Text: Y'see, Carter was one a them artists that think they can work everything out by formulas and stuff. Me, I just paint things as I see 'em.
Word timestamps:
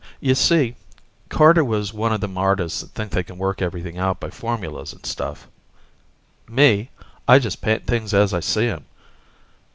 Y'see, 0.19 0.73
Carter 1.29 1.63
was 1.63 1.93
one 1.93 2.11
a 2.11 2.17
them 2.17 2.35
artists 2.35 2.81
that 2.81 2.87
think 2.89 3.11
they 3.11 3.21
can 3.21 3.37
work 3.37 3.61
everything 3.61 3.99
out 3.99 4.19
by 4.19 4.31
formulas 4.31 4.93
and 4.93 5.05
stuff. 5.05 5.47
Me, 6.49 6.89
I 7.27 7.37
just 7.37 7.61
paint 7.61 7.85
things 7.85 8.11
as 8.11 8.33
I 8.33 8.39
see 8.39 8.65
'em. 8.65 8.85